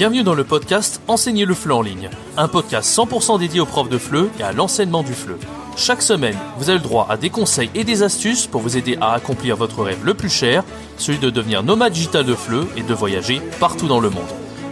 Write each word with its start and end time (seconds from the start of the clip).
Bienvenue 0.00 0.22
dans 0.22 0.32
le 0.32 0.44
podcast 0.44 1.02
Enseigner 1.08 1.44
le 1.44 1.52
FLE 1.52 1.72
en 1.72 1.82
ligne, 1.82 2.08
un 2.38 2.48
podcast 2.48 2.90
100% 2.96 3.38
dédié 3.38 3.60
aux 3.60 3.66
profs 3.66 3.90
de 3.90 3.98
FLE 3.98 4.30
et 4.38 4.42
à 4.42 4.50
l'enseignement 4.50 5.02
du 5.02 5.12
FLE. 5.12 5.36
Chaque 5.76 6.00
semaine, 6.00 6.38
vous 6.56 6.70
avez 6.70 6.78
le 6.78 6.82
droit 6.82 7.06
à 7.10 7.18
des 7.18 7.28
conseils 7.28 7.68
et 7.74 7.84
des 7.84 8.02
astuces 8.02 8.46
pour 8.46 8.62
vous 8.62 8.78
aider 8.78 8.96
à 9.02 9.12
accomplir 9.12 9.56
votre 9.56 9.82
rêve 9.82 10.02
le 10.02 10.14
plus 10.14 10.30
cher, 10.30 10.64
celui 10.96 11.18
de 11.18 11.28
devenir 11.28 11.62
nomade 11.62 11.92
digital 11.92 12.24
de 12.24 12.34
FLE 12.34 12.66
et 12.78 12.82
de 12.82 12.94
voyager 12.94 13.42
partout 13.60 13.88
dans 13.88 14.00
le 14.00 14.08
monde. 14.08 14.24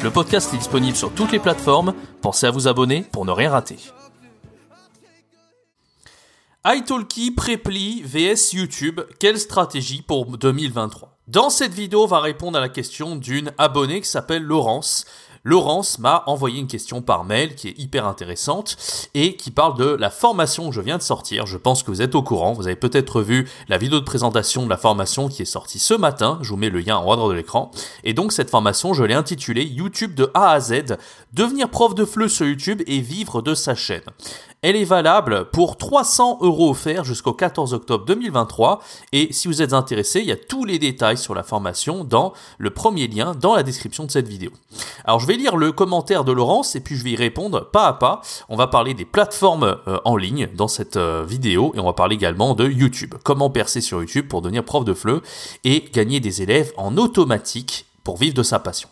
Le 0.02 0.10
podcast 0.10 0.54
est 0.54 0.56
disponible 0.56 0.96
sur 0.96 1.12
toutes 1.12 1.32
les 1.32 1.40
plateformes, 1.40 1.92
pensez 2.22 2.46
à 2.46 2.50
vous 2.50 2.66
abonner 2.66 3.04
pour 3.12 3.26
ne 3.26 3.32
rien 3.32 3.50
rater 3.50 3.76
italki, 6.74 7.30
Preply 7.30 8.02
vs 8.02 8.52
YouTube, 8.52 9.00
quelle 9.18 9.38
stratégie 9.38 10.02
pour 10.02 10.36
2023 10.36 11.16
Dans 11.26 11.50
cette 11.50 11.72
vidéo, 11.72 12.04
on 12.04 12.06
va 12.06 12.20
répondre 12.20 12.58
à 12.58 12.60
la 12.60 12.68
question 12.68 13.16
d'une 13.16 13.52
abonnée 13.58 14.00
qui 14.00 14.08
s'appelle 14.08 14.42
Laurence. 14.42 15.06
Laurence 15.48 15.98
m'a 15.98 16.24
envoyé 16.26 16.60
une 16.60 16.66
question 16.66 17.00
par 17.00 17.24
mail 17.24 17.54
qui 17.54 17.68
est 17.68 17.78
hyper 17.78 18.06
intéressante 18.06 18.76
et 19.14 19.34
qui 19.34 19.50
parle 19.50 19.78
de 19.78 19.86
la 19.86 20.10
formation 20.10 20.68
que 20.68 20.74
je 20.74 20.82
viens 20.82 20.98
de 20.98 21.02
sortir. 21.02 21.46
Je 21.46 21.56
pense 21.56 21.82
que 21.82 21.90
vous 21.90 22.02
êtes 22.02 22.14
au 22.14 22.22
courant. 22.22 22.52
Vous 22.52 22.66
avez 22.66 22.76
peut-être 22.76 23.22
vu 23.22 23.48
la 23.66 23.78
vidéo 23.78 23.98
de 23.98 24.04
présentation 24.04 24.66
de 24.66 24.68
la 24.68 24.76
formation 24.76 25.28
qui 25.28 25.40
est 25.40 25.46
sortie 25.46 25.78
ce 25.78 25.94
matin. 25.94 26.38
Je 26.42 26.50
vous 26.50 26.58
mets 26.58 26.68
le 26.68 26.80
lien 26.80 26.98
en 26.98 27.02
droite 27.02 27.30
de 27.30 27.32
l'écran. 27.32 27.70
Et 28.04 28.12
donc 28.12 28.32
cette 28.32 28.50
formation, 28.50 28.92
je 28.92 29.04
l'ai 29.04 29.14
intitulée 29.14 29.64
YouTube 29.64 30.14
de 30.14 30.30
A 30.34 30.50
à 30.50 30.60
Z, 30.60 30.98
devenir 31.32 31.70
prof 31.70 31.94
de 31.94 32.04
FLE 32.04 32.28
sur 32.28 32.44
YouTube 32.44 32.82
et 32.86 33.00
vivre 33.00 33.40
de 33.40 33.54
sa 33.54 33.74
chaîne. 33.74 34.02
Elle 34.60 34.74
est 34.74 34.84
valable 34.84 35.44
pour 35.52 35.76
300 35.76 36.38
euros 36.40 36.70
offerts 36.70 37.04
jusqu'au 37.04 37.32
14 37.32 37.74
octobre 37.74 38.04
2023. 38.06 38.80
Et 39.12 39.32
si 39.32 39.46
vous 39.46 39.62
êtes 39.62 39.72
intéressé, 39.72 40.18
il 40.18 40.26
y 40.26 40.32
a 40.32 40.36
tous 40.36 40.64
les 40.64 40.80
détails 40.80 41.16
sur 41.16 41.32
la 41.32 41.44
formation 41.44 42.02
dans 42.02 42.32
le 42.58 42.70
premier 42.70 43.06
lien 43.06 43.36
dans 43.36 43.54
la 43.54 43.62
description 43.62 44.04
de 44.04 44.10
cette 44.10 44.26
vidéo. 44.26 44.50
Alors 45.04 45.20
je 45.20 45.28
vais 45.28 45.36
lire 45.36 45.56
le 45.56 45.70
commentaire 45.70 46.24
de 46.24 46.32
Laurence 46.32 46.74
et 46.74 46.80
puis 46.80 46.96
je 46.96 47.04
vais 47.04 47.10
y 47.10 47.16
répondre 47.16 47.70
pas 47.70 47.86
à 47.86 47.92
pas. 47.92 48.20
On 48.48 48.56
va 48.56 48.66
parler 48.66 48.94
des 48.94 49.04
plateformes 49.04 49.78
euh, 49.86 50.00
en 50.04 50.16
ligne 50.16 50.48
dans 50.56 50.68
cette 50.68 50.96
euh, 50.96 51.24
vidéo 51.24 51.72
et 51.76 51.78
on 51.78 51.86
va 51.86 51.92
parler 51.92 52.16
également 52.16 52.54
de 52.54 52.68
YouTube. 52.68 53.14
Comment 53.22 53.50
percer 53.50 53.80
sur 53.80 54.00
YouTube 54.00 54.26
pour 54.26 54.42
devenir 54.42 54.64
prof 54.64 54.84
de 54.84 54.92
FLE 54.92 55.20
et 55.62 55.84
gagner 55.92 56.18
des 56.18 56.42
élèves 56.42 56.72
en 56.76 56.96
automatique 56.96 57.86
pour 58.02 58.16
vivre 58.16 58.34
de 58.34 58.42
sa 58.42 58.58
passion. 58.58 58.88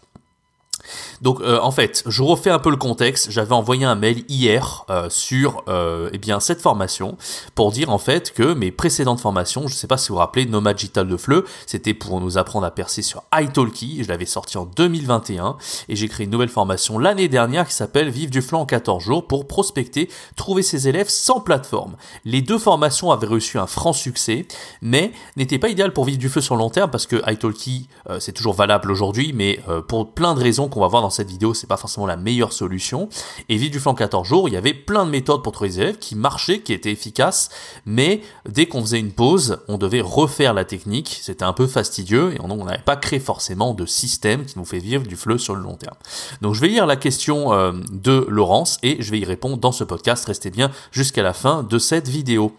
Donc 1.22 1.40
euh, 1.40 1.58
en 1.60 1.70
fait, 1.70 2.02
je 2.06 2.22
refais 2.22 2.50
un 2.50 2.58
peu 2.58 2.70
le 2.70 2.76
contexte. 2.76 3.30
J'avais 3.30 3.52
envoyé 3.52 3.84
un 3.84 3.94
mail 3.94 4.24
hier 4.28 4.84
euh, 4.90 5.08
sur 5.10 5.64
euh, 5.68 6.10
eh 6.12 6.18
bien 6.18 6.40
cette 6.40 6.60
formation 6.60 7.16
pour 7.54 7.72
dire 7.72 7.90
en 7.90 7.98
fait 7.98 8.32
que 8.32 8.54
mes 8.54 8.70
précédentes 8.70 9.20
formations, 9.20 9.62
je 9.62 9.74
ne 9.74 9.78
sais 9.78 9.86
pas 9.86 9.96
si 9.96 10.08
vous 10.08 10.14
vous 10.14 10.20
rappelez, 10.20 10.46
Nomad 10.46 10.76
Digital 10.76 11.08
de 11.08 11.16
Fleu, 11.16 11.44
c'était 11.66 11.94
pour 11.94 12.20
nous 12.20 12.38
apprendre 12.38 12.66
à 12.66 12.70
percer 12.70 13.02
sur 13.02 13.22
italki. 13.34 14.02
Je 14.02 14.08
l'avais 14.08 14.26
sorti 14.26 14.58
en 14.58 14.66
2021 14.66 15.56
et 15.88 15.96
j'ai 15.96 16.08
créé 16.08 16.24
une 16.24 16.32
nouvelle 16.32 16.48
formation 16.48 16.98
l'année 16.98 17.28
dernière 17.28 17.66
qui 17.66 17.74
s'appelle 17.74 18.10
Vive 18.10 18.30
du 18.30 18.42
flanc 18.42 18.60
en 18.60 18.66
14 18.66 19.02
jours 19.02 19.26
pour 19.26 19.46
prospecter, 19.46 20.10
trouver 20.36 20.62
ses 20.62 20.88
élèves 20.88 21.08
sans 21.08 21.40
plateforme. 21.40 21.96
Les 22.24 22.42
deux 22.42 22.58
formations 22.58 23.10
avaient 23.10 23.26
reçu 23.26 23.58
un 23.58 23.66
franc 23.66 23.92
succès, 23.92 24.46
mais 24.82 25.12
n'étaient 25.36 25.58
pas 25.58 25.68
idéales 25.68 25.92
pour 25.92 26.04
vivre 26.04 26.18
du 26.18 26.28
feu 26.28 26.40
sur 26.40 26.56
long 26.56 26.70
terme 26.70 26.90
parce 26.90 27.06
que 27.06 27.16
italki 27.30 27.88
c'est 28.20 28.32
toujours 28.32 28.54
valable 28.54 28.90
aujourd'hui, 28.90 29.32
mais 29.34 29.60
pour 29.88 30.12
plein 30.12 30.34
de 30.34 30.40
raisons 30.40 30.68
qu'on 30.76 30.82
va 30.82 30.88
voir 30.88 31.00
dans 31.00 31.10
cette 31.10 31.30
vidéo, 31.30 31.54
c'est 31.54 31.66
pas 31.66 31.78
forcément 31.78 32.06
la 32.06 32.16
meilleure 32.16 32.52
solution. 32.52 33.08
Et 33.48 33.56
vite 33.56 33.72
du 33.72 33.80
flanc 33.80 33.94
14 33.94 34.28
jours, 34.28 34.46
il 34.46 34.52
y 34.52 34.58
avait 34.58 34.74
plein 34.74 35.06
de 35.06 35.10
méthodes 35.10 35.42
pour 35.42 35.52
trouver 35.52 35.70
des 35.70 35.80
élèves 35.80 35.98
qui 35.98 36.14
marchaient, 36.16 36.60
qui 36.60 36.74
étaient 36.74 36.92
efficaces, 36.92 37.48
mais 37.86 38.20
dès 38.46 38.66
qu'on 38.66 38.82
faisait 38.82 39.00
une 39.00 39.12
pause, 39.12 39.58
on 39.68 39.78
devait 39.78 40.02
refaire 40.02 40.52
la 40.52 40.66
technique. 40.66 41.18
C'était 41.22 41.44
un 41.44 41.54
peu 41.54 41.66
fastidieux 41.66 42.34
et 42.34 42.40
on 42.42 42.64
n'avait 42.64 42.82
pas 42.82 42.96
créé 42.96 43.20
forcément 43.20 43.72
de 43.72 43.86
système 43.86 44.44
qui 44.44 44.58
nous 44.58 44.66
fait 44.66 44.78
vivre 44.78 45.04
du 45.04 45.16
fleu 45.16 45.38
sur 45.38 45.54
le 45.54 45.62
long 45.62 45.76
terme. 45.76 45.96
Donc 46.42 46.52
je 46.52 46.60
vais 46.60 46.68
lire 46.68 46.84
la 46.84 46.96
question 46.96 47.54
euh, 47.54 47.72
de 47.90 48.26
Laurence 48.28 48.78
et 48.82 48.98
je 49.00 49.10
vais 49.10 49.18
y 49.18 49.24
répondre 49.24 49.56
dans 49.56 49.72
ce 49.72 49.82
podcast. 49.82 50.26
Restez 50.26 50.50
bien 50.50 50.70
jusqu'à 50.92 51.22
la 51.22 51.32
fin 51.32 51.62
de 51.62 51.78
cette 51.78 52.08
vidéo. 52.08 52.52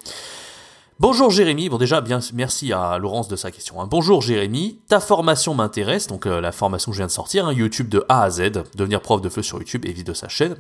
Bonjour 0.99 1.29
Jérémy, 1.29 1.69
bon 1.69 1.77
déjà 1.77 2.01
bien 2.01 2.19
merci 2.33 2.73
à 2.73 2.97
Laurence 2.97 3.27
de 3.27 3.35
sa 3.35 3.51
question. 3.51 3.79
Hein. 3.79 3.87
Bonjour 3.87 4.23
Jérémy, 4.23 4.79
ta 4.87 4.99
formation 4.99 5.53
m'intéresse, 5.53 6.07
donc 6.07 6.25
euh, 6.25 6.41
la 6.41 6.51
formation 6.51 6.89
que 6.89 6.95
je 6.95 7.01
viens 7.01 7.05
de 7.05 7.11
sortir, 7.11 7.45
hein, 7.45 7.53
YouTube 7.53 7.87
de 7.87 8.03
A 8.09 8.23
à 8.23 8.29
Z, 8.31 8.63
devenir 8.73 8.99
prof 9.01 9.21
de 9.21 9.29
feu 9.29 9.43
sur 9.43 9.59
YouTube 9.59 9.85
et 9.85 9.91
vivre 9.91 10.07
de 10.07 10.13
sa 10.13 10.27
chaîne. 10.27 10.55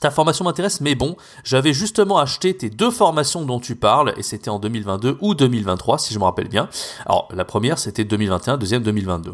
Ta 0.00 0.10
formation 0.10 0.46
m'intéresse, 0.46 0.80
mais 0.80 0.94
bon, 0.94 1.14
j'avais 1.44 1.74
justement 1.74 2.16
acheté 2.16 2.56
tes 2.56 2.70
deux 2.70 2.90
formations 2.90 3.44
dont 3.44 3.60
tu 3.60 3.76
parles, 3.76 4.14
et 4.16 4.22
c'était 4.22 4.48
en 4.48 4.60
2022 4.60 5.18
ou 5.20 5.34
2023, 5.34 5.98
si 5.98 6.14
je 6.14 6.18
me 6.18 6.24
rappelle 6.24 6.48
bien. 6.48 6.70
Alors, 7.04 7.28
la 7.30 7.44
première, 7.44 7.78
c'était 7.78 8.04
2021, 8.04 8.56
deuxième 8.56 8.82
2022. 8.82 9.32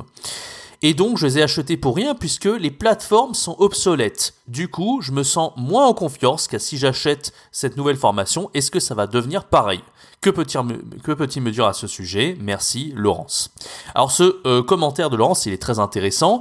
Et 0.88 0.94
donc, 0.94 1.18
je 1.18 1.26
les 1.26 1.38
ai 1.38 1.42
achetés 1.42 1.76
pour 1.76 1.96
rien 1.96 2.14
puisque 2.14 2.44
les 2.44 2.70
plateformes 2.70 3.34
sont 3.34 3.56
obsolètes. 3.58 4.34
Du 4.46 4.68
coup, 4.68 5.00
je 5.02 5.10
me 5.10 5.24
sens 5.24 5.50
moins 5.56 5.84
en 5.84 5.94
confiance 5.94 6.46
qu'à 6.46 6.60
si 6.60 6.78
j'achète 6.78 7.32
cette 7.50 7.76
nouvelle 7.76 7.96
formation, 7.96 8.50
est-ce 8.54 8.70
que 8.70 8.78
ça 8.78 8.94
va 8.94 9.08
devenir 9.08 9.46
pareil? 9.46 9.80
Que 10.20 10.30
peut-il 10.30 11.42
me, 11.42 11.50
dire 11.50 11.66
à 11.66 11.72
ce 11.72 11.88
sujet? 11.88 12.36
Merci 12.40 12.92
Laurence. 12.94 13.50
Alors 13.96 14.12
ce 14.12 14.36
euh, 14.46 14.62
commentaire 14.62 15.10
de 15.10 15.16
Laurence, 15.16 15.44
il 15.46 15.52
est 15.52 15.60
très 15.60 15.80
intéressant 15.80 16.40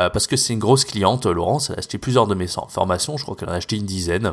euh, 0.00 0.08
parce 0.08 0.26
que 0.26 0.38
c'est 0.38 0.54
une 0.54 0.58
grosse 0.58 0.86
cliente. 0.86 1.26
Laurence, 1.26 1.68
elle 1.68 1.76
a 1.76 1.78
acheté 1.80 1.98
plusieurs 1.98 2.26
de 2.26 2.34
mes 2.34 2.46
formations, 2.46 3.18
je 3.18 3.24
crois 3.24 3.36
qu'elle 3.36 3.50
en 3.50 3.52
a 3.52 3.56
acheté 3.56 3.76
une 3.76 3.84
dizaine, 3.84 4.32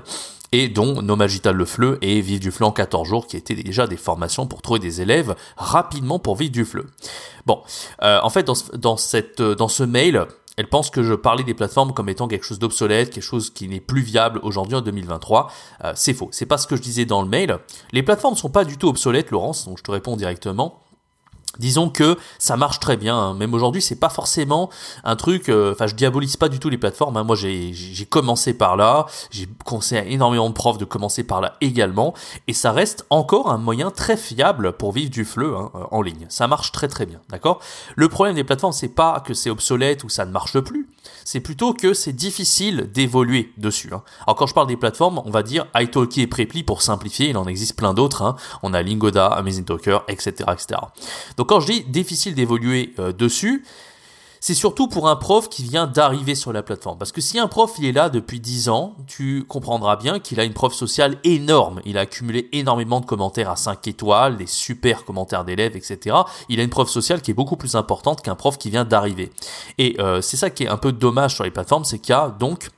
et 0.51 0.67
dont 0.67 1.01
Nomagital 1.01 1.55
le 1.55 1.65
Fleu 1.65 1.97
et 2.01 2.21
Vive 2.21 2.39
du 2.39 2.51
Fleu 2.51 2.65
en 2.65 2.71
14 2.71 3.07
jours, 3.07 3.27
qui 3.27 3.37
étaient 3.37 3.55
déjà 3.55 3.87
des 3.87 3.97
formations 3.97 4.47
pour 4.47 4.61
trouver 4.61 4.79
des 4.79 5.01
élèves 5.01 5.35
rapidement 5.57 6.19
pour 6.19 6.35
Vive 6.35 6.51
du 6.51 6.65
Fleu. 6.65 6.87
Bon, 7.45 7.61
euh, 8.01 8.19
en 8.23 8.29
fait, 8.29 8.43
dans, 8.43 8.55
dans, 8.75 8.97
cette, 8.97 9.41
dans 9.41 9.67
ce 9.67 9.83
mail, 9.83 10.25
elle 10.57 10.67
pense 10.67 10.89
que 10.89 11.03
je 11.03 11.13
parlais 11.13 11.45
des 11.45 11.53
plateformes 11.53 11.93
comme 11.93 12.09
étant 12.09 12.27
quelque 12.27 12.45
chose 12.45 12.59
d'obsolète, 12.59 13.11
quelque 13.11 13.23
chose 13.23 13.49
qui 13.49 13.67
n'est 13.69 13.79
plus 13.79 14.01
viable 14.01 14.41
aujourd'hui 14.43 14.75
en 14.75 14.81
2023. 14.81 15.49
Euh, 15.85 15.93
c'est 15.95 16.13
faux. 16.13 16.27
C'est 16.31 16.45
pas 16.45 16.57
ce 16.57 16.67
que 16.67 16.75
je 16.75 16.81
disais 16.81 17.05
dans 17.05 17.21
le 17.21 17.29
mail. 17.29 17.57
Les 17.93 18.03
plateformes 18.03 18.35
sont 18.35 18.49
pas 18.49 18.65
du 18.65 18.77
tout 18.77 18.89
obsolètes, 18.89 19.31
Laurence, 19.31 19.65
donc 19.65 19.77
je 19.77 19.83
te 19.83 19.91
réponds 19.91 20.17
directement. 20.17 20.81
Disons 21.59 21.89
que 21.89 22.17
ça 22.39 22.57
marche 22.57 22.79
très 22.79 22.97
bien. 22.97 23.15
Hein. 23.15 23.33
Même 23.35 23.53
aujourd'hui, 23.53 23.81
c'est 23.81 23.99
pas 23.99 24.09
forcément 24.09 24.69
un 25.03 25.15
truc. 25.15 25.49
Euh, 25.49 25.73
enfin, 25.73 25.87
je 25.87 25.95
diabolise 25.95 26.37
pas 26.37 26.49
du 26.49 26.59
tout 26.59 26.69
les 26.69 26.77
plateformes. 26.77 27.17
Hein. 27.17 27.23
Moi, 27.23 27.35
j'ai 27.35 28.05
commencé 28.09 28.53
par 28.53 28.77
là. 28.77 29.05
J'ai 29.29 29.47
conseillé 29.65 30.01
à 30.01 30.05
énormément 30.05 30.49
de 30.49 30.53
profs 30.53 30.77
de 30.77 30.85
commencer 30.85 31.23
par 31.23 31.41
là 31.41 31.55
également. 31.61 32.13
Et 32.47 32.53
ça 32.53 32.71
reste 32.71 33.05
encore 33.09 33.51
un 33.51 33.57
moyen 33.57 33.91
très 33.91 34.17
fiable 34.17 34.73
pour 34.73 34.93
vivre 34.93 35.11
du 35.11 35.25
fleu 35.25 35.55
hein, 35.55 35.69
euh, 35.75 35.83
en 35.91 36.01
ligne. 36.01 36.25
Ça 36.29 36.47
marche 36.47 36.71
très 36.71 36.87
très 36.87 37.05
bien, 37.05 37.19
d'accord? 37.29 37.59
Le 37.95 38.07
problème 38.07 38.35
des 38.35 38.43
plateformes, 38.43 38.73
c'est 38.73 38.87
pas 38.87 39.19
que 39.19 39.33
c'est 39.33 39.49
obsolète 39.49 40.03
ou 40.03 40.09
ça 40.09 40.25
ne 40.25 40.31
marche 40.31 40.59
plus 40.59 40.87
c'est 41.23 41.39
plutôt 41.39 41.73
que 41.73 41.93
c'est 41.93 42.13
difficile 42.13 42.89
d'évoluer 42.91 43.51
dessus. 43.57 43.89
Hein. 43.93 44.03
Alors 44.25 44.35
quand 44.35 44.47
je 44.47 44.53
parle 44.53 44.67
des 44.67 44.77
plateformes, 44.77 45.21
on 45.25 45.31
va 45.31 45.43
dire 45.43 45.67
italki 45.75 46.21
et 46.21 46.27
Preply 46.27 46.63
pour 46.63 46.81
simplifier, 46.81 47.29
il 47.29 47.37
en 47.37 47.47
existe 47.47 47.75
plein 47.75 47.93
d'autres. 47.93 48.21
Hein. 48.21 48.35
On 48.63 48.73
a 48.73 48.81
Lingoda, 48.81 49.27
Amazing 49.27 49.65
Talker, 49.65 49.99
etc., 50.07 50.31
etc. 50.51 50.81
Donc 51.37 51.49
quand 51.49 51.59
je 51.59 51.67
dis 51.67 51.81
difficile 51.83 52.35
d'évoluer 52.35 52.93
euh, 52.99 53.11
dessus, 53.11 53.63
c'est 54.39 54.53
surtout 54.53 54.87
pour 54.87 55.09
un 55.09 55.15
prof 55.15 55.49
qui 55.49 55.63
vient 55.63 55.87
d'arriver 55.87 56.35
sur 56.35 56.53
la 56.53 56.63
plateforme. 56.63 56.97
Parce 56.97 57.11
que 57.11 57.21
si 57.21 57.39
un 57.39 57.47
prof 57.47 57.73
il 57.77 57.85
est 57.85 57.91
là 57.91 58.09
depuis 58.09 58.39
10 58.39 58.69
ans, 58.69 58.95
tu 59.07 59.43
comprendras 59.43 59.95
bien 59.95 60.19
qu'il 60.19 60.39
a 60.39 60.43
une 60.43 60.53
preuve 60.53 60.73
sociale 60.73 61.17
énorme. 61.23 61.81
Il 61.85 61.97
a 61.97 62.01
accumulé 62.01 62.49
énormément 62.51 62.99
de 63.01 63.05
commentaires 63.05 63.49
à 63.49 63.55
5 63.55 63.87
étoiles, 63.87 64.37
des 64.37 64.47
super 64.47 65.05
commentaires 65.05 65.45
d'élèves, 65.45 65.75
etc. 65.75 66.15
Il 66.47 66.59
a 66.59 66.63
une 66.63 66.69
preuve 66.69 66.89
sociale 66.89 67.21
qui 67.21 67.31
est 67.31 67.33
beaucoup 67.35 67.57
plus 67.57 67.75
importante 67.75 68.21
qu'un 68.21 68.35
prof 68.35 68.57
qui 68.57 68.69
vient 68.69 68.85
d'arriver. 68.85 69.31
Et 69.77 69.95
euh, 69.99 70.21
c'est 70.21 70.37
ça 70.37 70.49
qui 70.49 70.63
est 70.63 70.69
un 70.69 70.77
peu 70.77 70.91
dommage 70.91 71.35
sur 71.35 71.43
les 71.43 71.51
plateformes, 71.51 71.85
c'est 71.85 71.99
qu'il 71.99 72.13
y 72.13 72.17
a 72.17 72.29
donc 72.29 72.69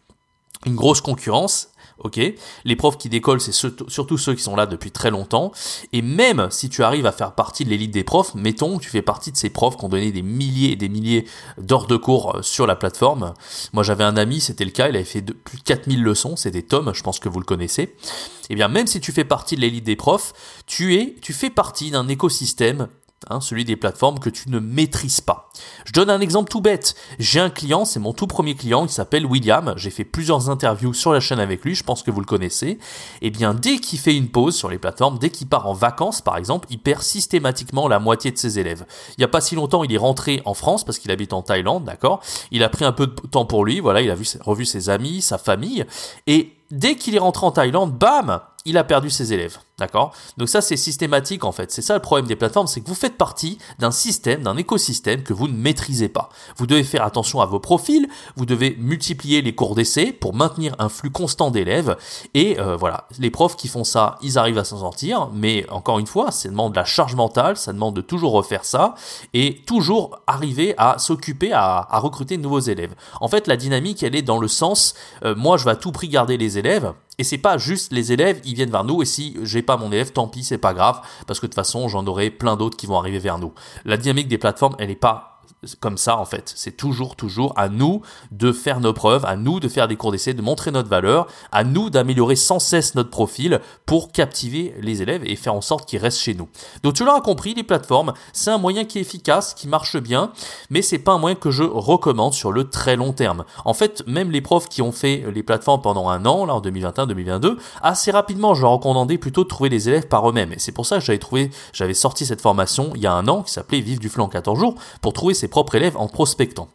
une 0.65 0.75
grosse 0.75 1.01
concurrence 1.01 1.69
ok 2.03 2.19
Les 2.65 2.75
profs 2.75 2.97
qui 2.97 3.09
décollent, 3.09 3.41
c'est 3.41 3.51
surtout 3.51 4.17
ceux 4.17 4.33
qui 4.33 4.43
sont 4.43 4.55
là 4.55 4.65
depuis 4.65 4.91
très 4.91 5.11
longtemps. 5.11 5.51
Et 5.93 6.01
même 6.01 6.47
si 6.49 6.69
tu 6.69 6.83
arrives 6.83 7.05
à 7.05 7.11
faire 7.11 7.33
partie 7.33 7.65
de 7.65 7.69
l'élite 7.69 7.91
des 7.91 8.03
profs, 8.03 8.35
mettons 8.35 8.77
que 8.77 8.83
tu 8.83 8.89
fais 8.89 9.01
partie 9.01 9.31
de 9.31 9.37
ces 9.37 9.49
profs 9.49 9.77
qui 9.77 9.85
ont 9.85 9.89
donné 9.89 10.11
des 10.11 10.21
milliers 10.21 10.71
et 10.71 10.75
des 10.75 10.89
milliers 10.89 11.25
d'heures 11.57 11.87
de 11.87 11.97
cours 11.97 12.37
euh, 12.37 12.41
sur 12.41 12.67
la 12.67 12.75
plateforme. 12.75 13.33
Moi, 13.73 13.83
j'avais 13.83 14.03
un 14.03 14.17
ami, 14.17 14.41
c'était 14.41 14.65
le 14.65 14.71
cas, 14.71 14.89
il 14.89 14.95
avait 14.95 15.05
fait 15.05 15.21
plus 15.21 15.57
de 15.57 15.63
4000 15.63 16.01
leçons, 16.01 16.35
c'était 16.35 16.61
Tom, 16.61 16.91
je 16.93 17.03
pense 17.03 17.19
que 17.19 17.29
vous 17.29 17.39
le 17.39 17.45
connaissez. 17.45 17.83
Et 17.83 18.53
eh 18.53 18.55
bien, 18.55 18.67
même 18.67 18.87
si 18.87 18.99
tu 18.99 19.13
fais 19.13 19.23
partie 19.23 19.55
de 19.55 19.61
l'élite 19.61 19.85
des 19.85 19.95
profs, 19.95 20.33
tu 20.65 20.95
es, 20.95 21.15
tu 21.21 21.31
fais 21.31 21.49
partie 21.49 21.89
d'un 21.89 22.09
écosystème 22.09 22.89
Hein, 23.29 23.39
celui 23.39 23.65
des 23.65 23.75
plateformes 23.75 24.17
que 24.17 24.31
tu 24.31 24.49
ne 24.49 24.57
maîtrises 24.57 25.21
pas. 25.21 25.51
Je 25.85 25.91
donne 25.91 26.09
un 26.09 26.21
exemple 26.21 26.49
tout 26.49 26.59
bête. 26.59 26.95
J'ai 27.19 27.39
un 27.39 27.51
client, 27.51 27.85
c'est 27.85 27.99
mon 27.99 28.13
tout 28.13 28.25
premier 28.25 28.55
client, 28.55 28.83
il 28.83 28.89
s'appelle 28.89 29.27
William. 29.27 29.75
J'ai 29.77 29.91
fait 29.91 30.03
plusieurs 30.03 30.49
interviews 30.49 30.95
sur 30.95 31.13
la 31.13 31.19
chaîne 31.19 31.39
avec 31.39 31.63
lui, 31.63 31.75
je 31.75 31.83
pense 31.83 32.01
que 32.01 32.09
vous 32.09 32.19
le 32.19 32.25
connaissez. 32.25 32.67
Et 32.67 32.79
eh 33.21 33.29
bien, 33.29 33.53
dès 33.53 33.77
qu'il 33.77 33.99
fait 33.99 34.15
une 34.15 34.29
pause 34.29 34.55
sur 34.55 34.71
les 34.71 34.79
plateformes, 34.79 35.19
dès 35.19 35.29
qu'il 35.29 35.45
part 35.45 35.67
en 35.67 35.73
vacances, 35.73 36.19
par 36.19 36.35
exemple, 36.35 36.67
il 36.71 36.79
perd 36.79 37.03
systématiquement 37.03 37.87
la 37.87 37.99
moitié 37.99 38.31
de 38.31 38.39
ses 38.39 38.57
élèves. 38.57 38.87
Il 39.09 39.19
n'y 39.19 39.25
a 39.25 39.27
pas 39.27 39.39
si 39.39 39.53
longtemps, 39.53 39.83
il 39.83 39.93
est 39.93 39.99
rentré 39.99 40.41
en 40.45 40.55
France 40.55 40.83
parce 40.83 40.97
qu'il 40.97 41.11
habite 41.11 41.33
en 41.33 41.43
Thaïlande, 41.43 41.83
d'accord? 41.83 42.21
Il 42.49 42.63
a 42.63 42.69
pris 42.69 42.85
un 42.85 42.91
peu 42.91 43.05
de 43.05 43.13
temps 43.13 43.45
pour 43.45 43.65
lui, 43.65 43.81
voilà, 43.81 44.01
il 44.01 44.09
a 44.09 44.15
vu, 44.15 44.25
revu 44.39 44.65
ses 44.65 44.89
amis, 44.89 45.21
sa 45.21 45.37
famille, 45.37 45.85
et 46.25 46.55
dès 46.71 46.95
qu'il 46.95 47.15
est 47.15 47.19
rentré 47.19 47.45
en 47.45 47.51
Thaïlande, 47.51 47.93
bam, 47.93 48.41
il 48.65 48.77
a 48.77 48.83
perdu 48.83 49.09
ses 49.09 49.33
élèves. 49.33 49.57
D'accord? 49.79 50.13
Donc 50.37 50.47
ça, 50.47 50.61
c'est 50.61 50.77
systématique 50.77 51.43
en 51.43 51.51
fait. 51.51 51.71
C'est 51.71 51.81
ça 51.81 51.95
le 51.95 52.01
problème 52.01 52.27
des 52.27 52.35
plateformes, 52.35 52.67
c'est 52.67 52.81
que 52.81 52.87
vous 52.87 52.93
faites 52.93 53.17
partie 53.17 53.57
d'un 53.79 53.89
système, 53.89 54.43
d'un 54.43 54.55
écosystème 54.57 55.23
que 55.23 55.33
vous 55.33 55.47
ne 55.47 55.55
maîtrisez 55.55 56.07
pas. 56.07 56.29
Vous 56.57 56.67
devez 56.67 56.83
faire 56.83 57.03
attention 57.03 57.41
à 57.41 57.47
vos 57.47 57.59
profils, 57.59 58.07
vous 58.35 58.45
devez 58.45 58.75
multiplier 58.79 59.41
les 59.41 59.55
cours 59.55 59.73
d'essai 59.73 60.11
pour 60.11 60.35
maintenir 60.35 60.75
un 60.77 60.87
flux 60.87 61.09
constant 61.09 61.49
d'élèves. 61.49 61.97
Et 62.35 62.59
euh, 62.59 62.75
voilà, 62.75 63.07
les 63.17 63.31
profs 63.31 63.55
qui 63.55 63.67
font 63.67 63.83
ça, 63.83 64.19
ils 64.21 64.37
arrivent 64.37 64.59
à 64.59 64.63
s'en 64.63 64.79
sortir. 64.79 65.29
Mais 65.33 65.67
encore 65.71 65.97
une 65.97 66.05
fois, 66.05 66.29
ça 66.29 66.49
demande 66.49 66.73
de 66.73 66.77
la 66.77 66.85
charge 66.85 67.15
mentale, 67.15 67.57
ça 67.57 67.73
demande 67.73 67.95
de 67.95 68.01
toujours 68.01 68.33
refaire 68.33 68.65
ça 68.65 68.93
et 69.33 69.63
toujours 69.65 70.19
arriver 70.27 70.75
à 70.77 70.99
s'occuper, 70.99 71.53
à, 71.53 71.87
recruter 71.93 72.37
de 72.37 72.43
nouveaux 72.43 72.59
élèves. 72.59 72.93
En 73.19 73.27
fait, 73.27 73.47
la 73.47 73.57
dynamique, 73.57 74.03
elle 74.03 74.15
est 74.15 74.21
dans 74.21 74.37
le 74.37 74.47
sens, 74.47 74.93
euh, 75.25 75.33
moi, 75.35 75.57
je 75.57 75.65
vais 75.65 75.71
à 75.71 75.75
tout 75.75 75.91
prix 75.91 76.07
garder 76.07 76.37
les 76.37 76.59
élèves 76.59 76.93
et 77.21 77.23
c'est 77.23 77.37
pas 77.37 77.59
juste 77.59 77.93
les 77.93 78.11
élèves, 78.11 78.41
ils 78.45 78.55
viennent 78.55 78.71
vers 78.71 78.83
nous, 78.83 79.03
et 79.03 79.05
si 79.05 79.37
j'ai 79.43 79.61
pas 79.61 79.77
mon 79.77 79.91
élève, 79.91 80.11
tant 80.11 80.27
pis, 80.27 80.43
c'est 80.43 80.57
pas 80.57 80.73
grave, 80.73 81.01
parce 81.27 81.39
que 81.39 81.45
de 81.45 81.51
toute 81.51 81.55
façon, 81.55 81.87
j'en 81.87 82.07
aurai 82.07 82.31
plein 82.31 82.55
d'autres 82.55 82.75
qui 82.75 82.87
vont 82.87 82.97
arriver 82.97 83.19
vers 83.19 83.37
nous. 83.37 83.53
La 83.85 83.95
dynamique 83.95 84.27
des 84.27 84.39
plateformes, 84.39 84.75
elle 84.79 84.87
n'est 84.87 84.95
pas 84.95 85.30
comme 85.79 85.97
ça 85.97 86.17
en 86.17 86.25
fait. 86.25 86.51
C'est 86.55 86.75
toujours, 86.75 87.15
toujours 87.15 87.53
à 87.55 87.69
nous 87.69 88.01
de 88.31 88.51
faire 88.51 88.79
nos 88.79 88.93
preuves, 88.93 89.25
à 89.25 89.35
nous 89.35 89.59
de 89.59 89.67
faire 89.67 89.87
des 89.87 89.95
cours 89.95 90.11
d'essai, 90.11 90.33
de 90.33 90.41
montrer 90.41 90.71
notre 90.71 90.89
valeur, 90.89 91.27
à 91.51 91.63
nous 91.63 91.91
d'améliorer 91.91 92.35
sans 92.35 92.59
cesse 92.59 92.95
notre 92.95 93.11
profil 93.11 93.59
pour 93.85 94.11
captiver 94.11 94.73
les 94.81 95.03
élèves 95.03 95.23
et 95.23 95.35
faire 95.35 95.53
en 95.53 95.61
sorte 95.61 95.87
qu'ils 95.87 95.99
restent 95.99 96.19
chez 96.19 96.33
nous. 96.33 96.49
Donc 96.81 96.95
tu 96.95 97.05
l'auras 97.05 97.21
compris, 97.21 97.53
les 97.53 97.63
plateformes, 97.63 98.13
c'est 98.33 98.49
un 98.49 98.57
moyen 98.57 98.85
qui 98.85 98.97
est 98.97 99.01
efficace, 99.01 99.53
qui 99.53 99.67
marche 99.67 99.97
bien, 99.97 100.31
mais 100.71 100.81
c'est 100.81 100.97
pas 100.97 101.13
un 101.13 101.19
moyen 101.19 101.35
que 101.35 101.51
je 101.51 101.63
recommande 101.63 102.33
sur 102.33 102.51
le 102.51 102.69
très 102.69 102.95
long 102.95 103.13
terme. 103.13 103.45
En 103.63 103.75
fait, 103.75 104.03
même 104.07 104.31
les 104.31 104.41
profs 104.41 104.67
qui 104.67 104.81
ont 104.81 104.91
fait 104.91 105.25
les 105.31 105.43
plateformes 105.43 105.81
pendant 105.81 106.09
un 106.09 106.25
an, 106.25 106.45
là 106.45 106.55
en 106.55 106.61
2021-2022, 106.61 107.57
assez 107.83 108.09
rapidement, 108.09 108.55
je 108.55 108.63
leur 108.63 108.71
recommandais 108.71 109.19
plutôt 109.19 109.43
de 109.43 109.49
trouver 109.49 109.69
les 109.69 109.89
élèves 109.89 110.07
par 110.07 110.27
eux-mêmes. 110.27 110.53
Et 110.53 110.59
c'est 110.59 110.71
pour 110.71 110.87
ça 110.87 110.97
que 110.97 111.05
j'avais 111.05 111.19
trouvé, 111.19 111.51
j'avais 111.71 111.93
sorti 111.93 112.25
cette 112.25 112.41
formation 112.41 112.93
il 112.95 113.01
y 113.01 113.07
a 113.07 113.13
un 113.13 113.27
an 113.27 113.43
qui 113.43 113.51
s'appelait 113.51 113.81
Vive 113.81 113.99
du 113.99 114.09
flanc 114.09 114.25
en 114.25 114.29
14 114.29 114.59
jours 114.59 114.75
pour 115.01 115.13
trouver 115.13 115.35
ses 115.35 115.50
propres 115.51 115.75
élèves 115.75 115.95
en 115.97 116.07
prospectant. 116.07 116.67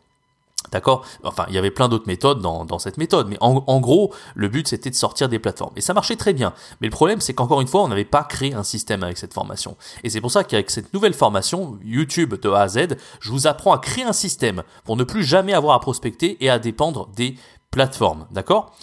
D'accord? 0.73 1.05
Enfin, 1.23 1.47
il 1.49 1.55
y 1.55 1.59
avait 1.59 1.71
plein 1.71 1.89
d'autres 1.89 2.07
méthodes 2.07 2.41
dans, 2.41 2.79
cette 2.79 2.99
méthode, 2.99 3.29
mais 3.29 3.37
en, 3.41 3.81
gros, 3.81 4.13
le 4.35 4.49
but 4.49 4.67
c'était 4.67 4.91
de 4.91 4.95
sortir 4.95 5.29
des 5.29 5.39
plateformes. 5.39 5.73
Et 5.77 5.81
ça 5.81 5.95
marchait 5.95 6.17
très 6.17 6.33
bien. 6.33 6.53
Mais 6.81 6.89
le 6.89 6.93
problème, 6.93 7.21
c'est 7.21 7.35
qu'encore 7.35 7.61
une 7.61 7.69
fois, 7.69 7.83
on 7.83 7.89
n'avait 7.89 8.05
pas 8.05 8.25
créé 8.25 8.55
un 8.55 8.63
système 8.63 9.03
avec 9.03 9.19
cette 9.19 9.33
formation. 9.33 9.77
Et 10.03 10.11
c'est 10.11 10.21
pour 10.21 10.31
ça 10.31 10.45
qu'avec 10.45 10.71
cette 10.71 10.93
nouvelle 10.93 11.15
formation, 11.15 11.79
YouTube 11.85 12.35
de 12.35 12.51
A 12.51 12.63
à 12.63 12.69
Z, 12.69 12.97
je 13.21 13.31
vous 13.31 13.47
apprends 13.47 13.73
à 13.73 13.79
créer 13.79 14.05
un 14.05 14.13
système 14.13 14.63
pour 14.85 14.97
ne 14.97 15.05
plus 15.05 15.25
jamais 15.25 15.53
avoir 15.53 15.75
à 15.75 15.81
prospecter 15.81 16.37
et 16.45 16.51
à 16.51 16.59
dépendre 16.59 17.09
des 17.17 17.37
plateformes. 17.71 18.27
D'accord? 18.33 18.75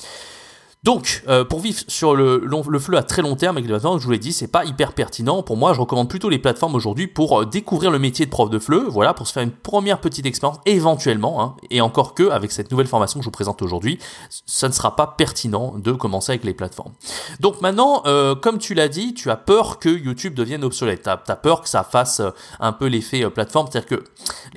Donc, 0.83 1.24
euh, 1.30 1.45
pour 1.45 1.62
vivre 1.62 1.80
sur 1.88 2.13
le, 2.13 2.45
flux 2.77 2.97
à 2.97 3.03
très 3.03 3.21
long 3.21 3.38
terme 3.38 3.56
avec 3.56 3.65
les 3.65 3.71
plateformes, 3.71 4.00
je 4.00 4.06
vous 4.06 4.12
l'ai 4.12 4.19
dit, 4.19 4.33
c'est 4.33 4.47
pas 4.47 4.65
hyper 4.65 4.91
pertinent. 4.91 5.41
Pour 5.41 5.56
moi, 5.56 5.74
je 5.74 5.80
recommande 5.80 6.09
plutôt 6.09 6.27
les 6.27 6.39
plateformes 6.39 6.75
aujourd'hui 6.75 7.07
pour 7.07 7.39
euh, 7.39 7.45
découvrir 7.45 7.89
le 7.89 8.00
métier 8.00 8.25
de 8.25 8.30
prof 8.30 8.50
de 8.50 8.59
fleu, 8.59 8.85
voilà, 8.89 9.13
pour 9.13 9.25
se 9.25 9.31
faire 9.31 9.44
une 9.44 9.51
première 9.51 10.01
petite 10.01 10.25
expérience 10.25 10.59
éventuellement, 10.65 11.41
hein, 11.41 11.56
et 11.69 11.80
encore 11.80 12.13
que 12.13 12.30
avec 12.30 12.51
cette 12.51 12.69
nouvelle 12.69 12.88
formation 12.88 13.19
que 13.19 13.24
je 13.24 13.27
vous 13.27 13.31
présente 13.31 13.62
aujourd'hui, 13.62 13.97
ça 14.45 14.68
ne 14.68 14.74
sera 14.74 14.97
pas 14.97 15.07
pertinent 15.07 15.75
de 15.77 15.94
commencer 15.94 16.33
avec 16.33 16.44
les 16.44 16.53
plateformes. 16.53 16.91
Donc 17.39 17.62
maintenant, 17.62 18.03
euh, 18.06 18.36
comme 18.36 18.57
tu 18.57 18.74
l'as 18.74 18.89
dit, 18.89 19.13
tu 19.13 19.29
as 19.29 19.38
peur 19.38 19.79
que 19.79 19.88
YouTube 19.88 20.33
devienne 20.33 20.65
obsolète. 20.65 21.03
Tu 21.03 21.09
as, 21.09 21.36
peur 21.38 21.62
que 21.62 21.69
ça 21.69 21.86
fasse 21.86 22.21
un 22.59 22.74
peu 22.74 22.88
l'effet 22.88 23.29
plateforme, 23.29 23.68
c'est-à-dire 23.71 24.00
que, 24.00 24.03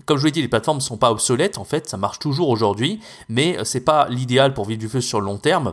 comme 0.07 0.17
je 0.17 0.23
vous 0.23 0.27
l'ai 0.27 0.33
dit, 0.33 0.43
les 0.43 0.49
plateformes 0.49 0.79
ne 0.79 0.83
sont 0.83 0.97
pas 0.97 1.13
obsolètes, 1.13 1.57
en 1.57 1.65
fait, 1.65 1.89
ça 1.89 1.97
marche 1.97 2.19
toujours 2.19 2.49
aujourd'hui, 2.49 2.99
mais 3.29 3.59
c'est 3.63 3.81
pas 3.81 4.09
l'idéal 4.09 4.55
pour 4.55 4.65
vivre 4.65 4.81
du 4.81 4.89
feu 4.89 5.01
sur 5.01 5.21
le 5.21 5.27
long 5.27 5.39
terme. 5.39 5.73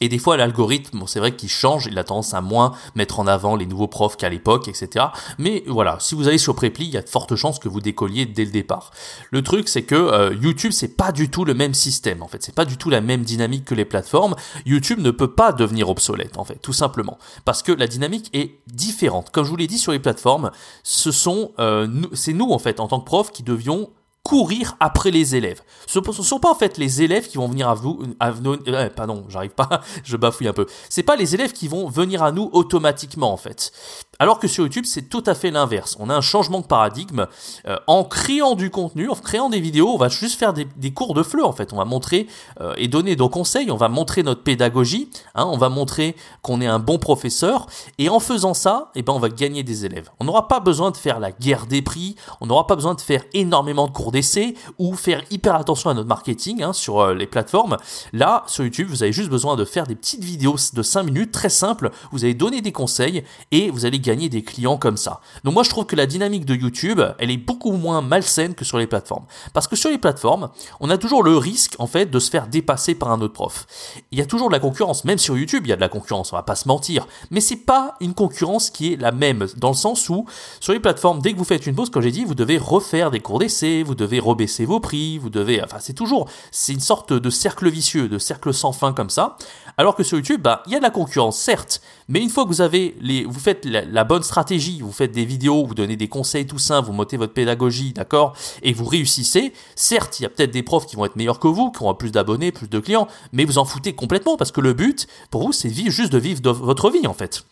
Et 0.00 0.08
des 0.08 0.18
fois, 0.18 0.36
l'algorithme, 0.36 1.04
c'est 1.06 1.18
vrai 1.18 1.34
qu'il 1.34 1.48
change, 1.48 1.86
il 1.86 1.98
a 1.98 2.04
tendance 2.04 2.34
à 2.34 2.40
moins 2.40 2.72
mettre 2.94 3.20
en 3.20 3.26
avant 3.26 3.56
les 3.56 3.66
nouveaux 3.66 3.88
profs 3.88 4.16
qu'à 4.16 4.28
l'époque, 4.28 4.68
etc. 4.68 5.06
Mais 5.38 5.64
voilà, 5.66 5.98
si 6.00 6.14
vous 6.14 6.28
allez 6.28 6.38
sur 6.38 6.54
Preply, 6.54 6.86
il 6.86 6.92
y 6.92 6.96
a 6.96 7.02
de 7.02 7.08
fortes 7.08 7.34
chances 7.36 7.58
que 7.58 7.68
vous 7.68 7.80
décolliez 7.80 8.26
dès 8.26 8.44
le 8.44 8.50
départ. 8.50 8.90
Le 9.30 9.42
truc, 9.42 9.68
c'est 9.68 9.82
que 9.82 9.94
euh, 9.94 10.34
YouTube, 10.40 10.72
c'est 10.72 10.96
pas 10.96 11.12
du 11.12 11.30
tout 11.30 11.44
le 11.44 11.54
même 11.54 11.74
système, 11.74 12.22
en 12.22 12.28
fait. 12.28 12.42
C'est 12.42 12.54
pas 12.54 12.64
du 12.64 12.76
tout 12.76 12.90
la 12.90 13.00
même 13.00 13.22
dynamique 13.22 13.64
que 13.64 13.74
les 13.74 13.84
plateformes. 13.84 14.34
YouTube 14.66 15.00
ne 15.00 15.10
peut 15.10 15.32
pas 15.32 15.52
devenir 15.52 15.88
obsolète, 15.88 16.38
en 16.38 16.44
fait, 16.44 16.56
tout 16.56 16.72
simplement. 16.72 17.18
Parce 17.44 17.62
que 17.62 17.72
la 17.72 17.86
dynamique 17.86 18.30
est 18.32 18.60
différente. 18.66 19.30
Comme 19.30 19.44
je 19.44 19.50
vous 19.50 19.56
l'ai 19.56 19.66
dit 19.66 19.78
sur 19.78 19.92
les 19.92 19.98
plateformes, 19.98 20.50
ce 20.82 21.10
sont, 21.10 21.52
euh, 21.58 21.88
c'est 22.12 22.32
nous, 22.32 22.50
en 22.50 22.58
fait, 22.58 22.80
en 22.80 22.88
tant 22.88 23.00
que 23.00 23.06
profs, 23.06 23.32
qui 23.32 23.42
devions 23.42 23.90
courir 24.22 24.76
après 24.80 25.10
les 25.10 25.36
élèves. 25.36 25.62
Ce 25.86 25.98
ne 25.98 26.12
sont 26.12 26.38
pas 26.38 26.50
en 26.50 26.54
fait 26.54 26.76
les 26.78 27.02
élèves 27.02 27.28
qui 27.28 27.38
vont 27.38 27.48
venir 27.48 27.68
à 27.68 27.74
vous, 27.74 28.02
à, 28.20 28.30
euh, 28.30 28.90
pardon, 28.90 29.24
j'arrive 29.28 29.50
pas, 29.50 29.80
je 30.04 30.16
bafouille 30.16 30.48
un 30.48 30.52
peu. 30.52 30.66
C'est 30.90 31.02
pas 31.02 31.16
les 31.16 31.34
élèves 31.34 31.52
qui 31.52 31.68
vont 31.68 31.88
venir 31.88 32.22
à 32.22 32.32
nous 32.32 32.50
automatiquement 32.52 33.32
en 33.32 33.36
fait. 33.36 33.72
Alors 34.20 34.40
que 34.40 34.48
sur 34.48 34.64
YouTube, 34.64 34.84
c'est 34.84 35.08
tout 35.08 35.22
à 35.26 35.34
fait 35.34 35.52
l'inverse. 35.52 35.96
On 36.00 36.10
a 36.10 36.14
un 36.14 36.20
changement 36.20 36.58
de 36.58 36.66
paradigme. 36.66 37.26
Euh, 37.68 37.76
en 37.86 38.02
créant 38.02 38.56
du 38.56 38.68
contenu, 38.68 39.08
en 39.08 39.14
créant 39.14 39.48
des 39.48 39.60
vidéos, 39.60 39.90
on 39.94 39.96
va 39.96 40.08
juste 40.08 40.36
faire 40.36 40.52
des, 40.52 40.90
cours 40.90 41.14
de 41.14 41.22
fleu 41.22 41.44
en 41.44 41.52
fait. 41.52 41.72
On 41.72 41.76
va 41.76 41.84
montrer 41.84 42.26
euh, 42.60 42.74
et 42.78 42.88
donner 42.88 43.14
nos 43.14 43.28
conseils, 43.28 43.70
on 43.70 43.76
va 43.76 43.88
montrer 43.88 44.24
notre 44.24 44.42
pédagogie, 44.42 45.08
hein, 45.36 45.46
on 45.46 45.56
va 45.56 45.68
montrer 45.68 46.16
qu'on 46.42 46.60
est 46.60 46.66
un 46.66 46.80
bon 46.80 46.98
professeur. 46.98 47.66
Et 47.98 48.08
en 48.08 48.18
faisant 48.18 48.54
ça, 48.54 48.90
eh 48.96 49.02
ben, 49.02 49.12
on 49.12 49.20
va 49.20 49.28
gagner 49.28 49.62
des 49.62 49.84
élèves. 49.84 50.10
On 50.18 50.24
n'aura 50.24 50.48
pas 50.48 50.58
besoin 50.58 50.90
de 50.90 50.96
faire 50.96 51.20
la 51.20 51.30
guerre 51.30 51.66
des 51.66 51.82
prix, 51.82 52.16
on 52.40 52.46
n'aura 52.46 52.66
pas 52.66 52.74
besoin 52.74 52.94
de 52.94 53.00
faire 53.00 53.22
énormément 53.34 53.86
de 53.86 53.92
cours 53.92 54.10
d'essai 54.10 54.54
ou 54.78 54.94
faire 54.94 55.22
hyper 55.30 55.54
attention 55.54 55.90
à 55.90 55.94
notre 55.94 56.08
marketing 56.08 56.64
hein, 56.64 56.72
sur 56.72 56.98
euh, 56.98 57.14
les 57.14 57.28
plateformes. 57.28 57.76
Là, 58.12 58.42
sur 58.48 58.64
YouTube, 58.64 58.88
vous 58.88 59.04
avez 59.04 59.12
juste 59.12 59.30
besoin 59.30 59.54
de 59.54 59.64
faire 59.64 59.86
des 59.86 59.94
petites 59.94 60.24
vidéos 60.24 60.56
de 60.72 60.82
5 60.82 61.04
minutes, 61.04 61.30
très 61.30 61.50
simples. 61.50 61.92
Vous 62.10 62.24
allez 62.24 62.34
donner 62.34 62.62
des 62.62 62.72
conseils 62.72 63.22
et 63.52 63.70
vous 63.70 63.86
allez 63.86 64.00
gagner 64.00 64.07
des 64.16 64.42
clients 64.42 64.78
comme 64.78 64.96
ça. 64.96 65.20
Donc 65.44 65.54
moi 65.54 65.62
je 65.62 65.70
trouve 65.70 65.84
que 65.84 65.96
la 65.96 66.06
dynamique 66.06 66.46
de 66.46 66.54
YouTube, 66.54 67.00
elle 67.18 67.30
est 67.30 67.36
beaucoup 67.36 67.72
moins 67.72 68.00
malsaine 68.00 68.54
que 68.54 68.64
sur 68.64 68.78
les 68.78 68.86
plateformes. 68.86 69.24
Parce 69.52 69.68
que 69.68 69.76
sur 69.76 69.90
les 69.90 69.98
plateformes, 69.98 70.48
on 70.80 70.88
a 70.88 70.96
toujours 70.96 71.22
le 71.22 71.36
risque 71.36 71.74
en 71.78 71.86
fait 71.86 72.06
de 72.06 72.18
se 72.18 72.30
faire 72.30 72.46
dépasser 72.46 72.94
par 72.94 73.10
un 73.10 73.20
autre 73.20 73.34
prof. 73.34 73.66
Il 74.10 74.18
y 74.18 74.22
a 74.22 74.26
toujours 74.26 74.48
de 74.48 74.54
la 74.54 74.60
concurrence, 74.60 75.04
même 75.04 75.18
sur 75.18 75.36
YouTube, 75.36 75.66
il 75.66 75.70
y 75.70 75.72
a 75.72 75.76
de 75.76 75.80
la 75.80 75.90
concurrence, 75.90 76.32
on 76.32 76.36
va 76.36 76.42
pas 76.42 76.56
se 76.56 76.68
mentir, 76.68 77.06
mais 77.30 77.40
c'est 77.40 77.56
pas 77.56 77.96
une 78.00 78.14
concurrence 78.14 78.70
qui 78.70 78.94
est 78.94 78.96
la 78.96 79.12
même 79.12 79.46
dans 79.56 79.68
le 79.68 79.74
sens 79.74 80.08
où 80.08 80.24
sur 80.60 80.72
les 80.72 80.80
plateformes, 80.80 81.20
dès 81.20 81.32
que 81.32 81.38
vous 81.38 81.44
faites 81.44 81.66
une 81.66 81.74
pause, 81.74 81.90
comme 81.90 82.02
j'ai 82.02 82.10
dit, 82.10 82.24
vous 82.24 82.34
devez 82.34 82.56
refaire 82.56 83.10
des 83.10 83.20
cours 83.20 83.38
d'essai, 83.38 83.82
vous 83.82 83.94
devez 83.94 84.20
rebaisser 84.20 84.64
vos 84.64 84.80
prix, 84.80 85.18
vous 85.18 85.30
devez 85.30 85.62
enfin 85.62 85.78
c'est 85.80 85.92
toujours 85.92 86.28
c'est 86.50 86.72
une 86.72 86.80
sorte 86.80 87.12
de 87.12 87.30
cercle 87.30 87.68
vicieux, 87.68 88.08
de 88.08 88.18
cercle 88.18 88.54
sans 88.54 88.72
fin 88.72 88.92
comme 88.92 89.10
ça. 89.10 89.36
Alors 89.76 89.94
que 89.94 90.02
sur 90.02 90.18
YouTube, 90.18 90.42
bah, 90.42 90.62
il 90.66 90.72
y 90.72 90.74
a 90.74 90.78
de 90.78 90.82
la 90.82 90.90
concurrence 90.90 91.38
certes, 91.38 91.80
mais 92.08 92.20
une 92.20 92.30
fois 92.30 92.44
que 92.44 92.48
vous 92.48 92.62
avez 92.62 92.96
les 93.00 93.24
vous 93.24 93.38
faites 93.38 93.64
la 93.64 93.97
bonne 94.04 94.22
stratégie, 94.22 94.80
vous 94.80 94.92
faites 94.92 95.12
des 95.12 95.24
vidéos, 95.24 95.66
vous 95.66 95.74
donnez 95.74 95.96
des 95.96 96.08
conseils 96.08 96.46
tout 96.46 96.58
simples, 96.58 96.86
vous 96.86 96.92
montez 96.92 97.16
votre 97.16 97.32
pédagogie, 97.32 97.92
d'accord, 97.92 98.34
et 98.62 98.72
vous 98.72 98.84
réussissez, 98.84 99.52
certes, 99.74 100.20
il 100.20 100.24
y 100.24 100.26
a 100.26 100.28
peut-être 100.28 100.50
des 100.50 100.62
profs 100.62 100.86
qui 100.86 100.96
vont 100.96 101.04
être 101.04 101.16
meilleurs 101.16 101.38
que 101.38 101.48
vous, 101.48 101.70
qui 101.70 101.82
auront 101.82 101.94
plus 101.94 102.12
d'abonnés, 102.12 102.52
plus 102.52 102.68
de 102.68 102.78
clients, 102.78 103.08
mais 103.32 103.44
vous 103.44 103.58
en 103.58 103.64
foutez 103.64 103.94
complètement 103.94 104.36
parce 104.36 104.52
que 104.52 104.60
le 104.60 104.72
but, 104.72 105.06
pour 105.30 105.42
vous, 105.42 105.52
c'est 105.52 105.72
juste 105.72 106.12
de 106.12 106.18
vivre 106.18 106.52
votre 106.52 106.90
vie 106.90 107.06
en 107.06 107.14
fait 107.14 107.44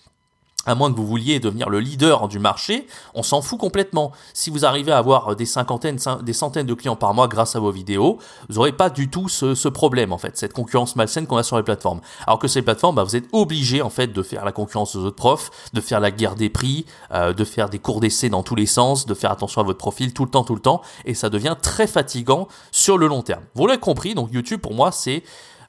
à 0.66 0.74
moins 0.74 0.90
que 0.90 0.96
vous 0.96 1.06
vouliez 1.06 1.40
devenir 1.40 1.70
le 1.70 1.80
leader 1.80 2.28
du 2.28 2.38
marché, 2.38 2.86
on 3.14 3.22
s'en 3.22 3.40
fout 3.40 3.58
complètement. 3.58 4.12
Si 4.34 4.50
vous 4.50 4.64
arrivez 4.64 4.92
à 4.92 4.98
avoir 4.98 5.36
des 5.36 5.46
cinquantaines, 5.46 5.98
des 6.22 6.32
centaines 6.32 6.66
de 6.66 6.74
clients 6.74 6.96
par 6.96 7.14
mois 7.14 7.28
grâce 7.28 7.56
à 7.56 7.60
vos 7.60 7.70
vidéos, 7.70 8.18
vous 8.48 8.56
n'aurez 8.56 8.72
pas 8.72 8.90
du 8.90 9.08
tout 9.08 9.28
ce, 9.28 9.68
problème 9.68 10.12
en 10.12 10.18
fait, 10.18 10.36
cette 10.36 10.52
concurrence 10.52 10.96
malsaine 10.96 11.26
qu'on 11.26 11.36
a 11.36 11.42
sur 11.42 11.56
les 11.56 11.62
plateformes. 11.62 12.00
Alors 12.26 12.38
que 12.38 12.48
ces 12.48 12.62
plateformes, 12.62 12.96
bah, 12.96 13.04
vous 13.04 13.16
êtes 13.16 13.28
obligé 13.32 13.82
en 13.82 13.90
fait 13.90 14.08
de 14.08 14.22
faire 14.22 14.44
la 14.44 14.52
concurrence 14.52 14.96
aux 14.96 15.04
autres 15.04 15.16
profs, 15.16 15.50
de 15.72 15.80
faire 15.80 16.00
la 16.00 16.10
guerre 16.10 16.34
des 16.34 16.50
prix, 16.50 16.86
euh, 17.12 17.32
de 17.32 17.44
faire 17.44 17.68
des 17.68 17.78
cours 17.78 18.00
d'essai 18.00 18.28
dans 18.28 18.42
tous 18.42 18.54
les 18.54 18.66
sens, 18.66 19.06
de 19.06 19.14
faire 19.14 19.30
attention 19.30 19.60
à 19.60 19.64
votre 19.64 19.78
profil 19.78 20.12
tout 20.12 20.24
le 20.24 20.30
temps, 20.30 20.44
tout 20.44 20.54
le 20.54 20.60
temps, 20.60 20.82
et 21.04 21.14
ça 21.14 21.30
devient 21.30 21.56
très 21.60 21.86
fatigant 21.86 22.48
sur 22.72 22.98
le 22.98 23.06
long 23.06 23.22
terme. 23.22 23.42
Vous 23.54 23.66
l'avez 23.66 23.78
compris, 23.78 24.14
donc 24.14 24.30
YouTube 24.32 24.60
pour 24.60 24.74
moi 24.74 24.92
c'est 24.92 25.22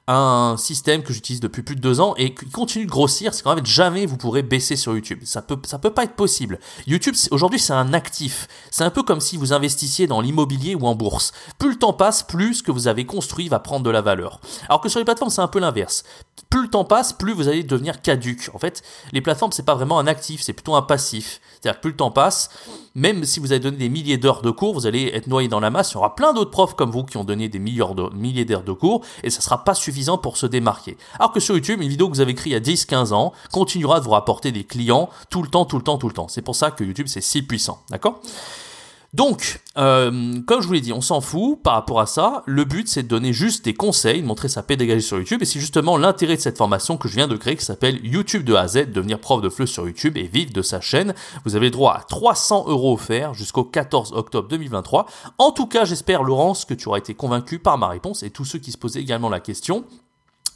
un 0.08 0.56
système 0.56 1.02
que 1.02 1.12
j'utilise 1.12 1.40
depuis 1.40 1.62
plus 1.62 1.76
de 1.76 1.80
deux 1.80 2.00
ans 2.00 2.14
et 2.16 2.34
qui 2.34 2.48
continue 2.48 2.86
de 2.86 2.90
grossir, 2.90 3.34
c'est 3.34 3.42
quand 3.42 3.54
même 3.54 3.66
jamais 3.66 4.06
vous 4.06 4.16
pourrez 4.16 4.42
baisser 4.42 4.74
sur 4.74 4.94
YouTube. 4.94 5.20
Ça 5.24 5.42
peut, 5.42 5.58
ça 5.64 5.78
peut 5.78 5.92
pas 5.92 6.04
être 6.04 6.16
possible. 6.16 6.58
YouTube, 6.86 7.14
aujourd'hui, 7.30 7.60
c'est 7.60 7.74
un 7.74 7.92
actif. 7.92 8.48
C'est 8.70 8.84
un 8.84 8.90
peu 8.90 9.02
comme 9.02 9.20
si 9.20 9.36
vous 9.36 9.52
investissiez 9.52 10.06
dans 10.06 10.22
l'immobilier 10.22 10.74
ou 10.74 10.86
en 10.86 10.94
bourse. 10.94 11.32
Plus 11.58 11.70
le 11.70 11.76
temps 11.76 11.92
passe, 11.92 12.22
plus 12.22 12.54
ce 12.54 12.62
que 12.62 12.72
vous 12.72 12.88
avez 12.88 13.04
construit 13.04 13.48
va 13.48 13.58
prendre 13.58 13.84
de 13.84 13.90
la 13.90 14.00
valeur. 14.00 14.40
Alors 14.68 14.80
que 14.80 14.88
sur 14.88 14.98
les 14.98 15.04
plateformes, 15.04 15.30
c'est 15.30 15.42
un 15.42 15.48
peu 15.48 15.58
l'inverse. 15.58 16.04
Plus 16.50 16.62
le 16.62 16.68
temps 16.68 16.84
passe, 16.84 17.12
plus 17.12 17.32
vous 17.32 17.48
allez 17.48 17.62
devenir 17.62 18.00
caduque. 18.00 18.50
En 18.54 18.58
fait, 18.58 18.82
les 19.12 19.20
plateformes, 19.20 19.52
c'est 19.52 19.64
pas 19.64 19.74
vraiment 19.74 19.98
un 19.98 20.06
actif, 20.06 20.40
c'est 20.42 20.52
plutôt 20.52 20.74
un 20.74 20.82
passif. 20.82 21.40
C'est-à-dire 21.60 21.78
que 21.78 21.82
plus 21.82 21.90
le 21.90 21.96
temps 21.96 22.10
passe, 22.10 22.50
même 22.94 23.24
si 23.24 23.40
vous 23.40 23.52
avez 23.52 23.60
donné 23.60 23.76
des 23.76 23.88
milliers 23.88 24.18
d'heures 24.18 24.42
de 24.42 24.50
cours, 24.50 24.74
vous 24.74 24.86
allez 24.86 25.10
être 25.14 25.26
noyé 25.26 25.48
dans 25.48 25.60
la 25.60 25.70
masse. 25.70 25.92
Il 25.92 25.94
y 25.94 25.96
aura 25.98 26.14
plein 26.14 26.32
d'autres 26.32 26.50
profs 26.50 26.74
comme 26.74 26.90
vous 26.90 27.04
qui 27.04 27.16
ont 27.16 27.24
donné 27.24 27.48
des 27.48 27.58
milliers 27.58 28.44
d'heures 28.44 28.62
de 28.62 28.72
cours 28.72 29.04
et 29.22 29.30
ça 29.30 29.40
sera 29.40 29.64
pas 29.64 29.74
suffisant 29.74 30.18
pour 30.18 30.36
se 30.36 30.46
démarquer. 30.46 30.96
Alors 31.18 31.32
que 31.32 31.40
sur 31.40 31.54
YouTube, 31.54 31.82
une 31.82 31.88
vidéo 31.88 32.08
que 32.08 32.14
vous 32.14 32.20
avez 32.20 32.32
écrite 32.32 32.46
il 32.46 32.52
y 32.52 32.56
a 32.56 32.60
10-15 32.60 33.12
ans 33.12 33.32
continuera 33.52 34.00
de 34.00 34.04
vous 34.04 34.10
rapporter 34.10 34.52
des 34.52 34.64
clients 34.64 35.10
tout 35.30 35.42
le 35.42 35.48
temps, 35.48 35.64
tout 35.64 35.76
le 35.76 35.82
temps, 35.82 35.98
tout 35.98 36.08
le 36.08 36.14
temps. 36.14 36.28
C'est 36.28 36.42
pour 36.42 36.56
ça 36.56 36.70
que 36.70 36.84
YouTube 36.84 37.08
c'est 37.08 37.20
si 37.20 37.42
puissant. 37.42 37.82
D'accord? 37.90 38.20
Donc, 39.14 39.60
euh, 39.78 40.40
comme 40.46 40.60
je 40.60 40.66
vous 40.66 40.74
l'ai 40.74 40.82
dit, 40.82 40.92
on 40.92 41.00
s'en 41.00 41.22
fout 41.22 41.62
par 41.62 41.72
rapport 41.74 41.98
à 42.00 42.06
ça. 42.06 42.42
Le 42.44 42.64
but, 42.64 42.88
c'est 42.88 43.04
de 43.04 43.08
donner 43.08 43.32
juste 43.32 43.64
des 43.64 43.72
conseils, 43.72 44.20
de 44.20 44.26
montrer 44.26 44.48
sa 44.48 44.62
pédagogie 44.62 45.02
sur 45.02 45.16
YouTube. 45.16 45.40
Et 45.40 45.46
c'est 45.46 45.60
justement 45.60 45.96
l'intérêt 45.96 46.36
de 46.36 46.40
cette 46.42 46.58
formation 46.58 46.98
que 46.98 47.08
je 47.08 47.14
viens 47.14 47.26
de 47.26 47.36
créer, 47.36 47.56
qui 47.56 47.64
s'appelle 47.64 48.04
YouTube 48.04 48.44
de 48.44 48.54
A 48.54 48.66
devenir 48.66 49.18
prof 49.18 49.40
de 49.40 49.48
FLE 49.48 49.66
sur 49.66 49.86
YouTube 49.86 50.18
et 50.18 50.24
vivre 50.24 50.52
de 50.52 50.60
sa 50.60 50.82
chaîne. 50.82 51.14
Vous 51.46 51.56
avez 51.56 51.70
droit 51.70 51.94
à 51.94 52.02
300 52.02 52.66
euros 52.68 52.94
offerts 52.94 53.32
jusqu'au 53.32 53.64
14 53.64 54.12
octobre 54.12 54.46
2023. 54.48 55.06
En 55.38 55.52
tout 55.52 55.66
cas, 55.66 55.86
j'espère, 55.86 56.22
Laurence, 56.22 56.66
que 56.66 56.74
tu 56.74 56.88
auras 56.88 56.98
été 56.98 57.14
convaincu 57.14 57.58
par 57.58 57.78
ma 57.78 57.88
réponse 57.88 58.22
et 58.22 58.30
tous 58.30 58.44
ceux 58.44 58.58
qui 58.58 58.72
se 58.72 58.78
posaient 58.78 59.00
également 59.00 59.30
la 59.30 59.40
question 59.40 59.84